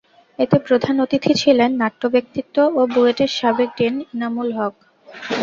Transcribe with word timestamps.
এতে 0.39 0.57
প্রধান 0.67 0.95
অতিথি 0.99 1.33
ছিলেন 1.41 1.69
নাট্যব্যক্তিত 1.81 2.55
ও 2.71 2.91
বুয়েটের 2.93 3.31
সাবেক 3.37 3.69
ডিন 3.77 3.95
ইনামুল 4.07 4.49
হক। 4.57 4.75